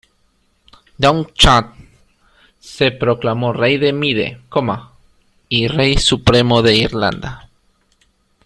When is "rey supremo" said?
5.67-6.63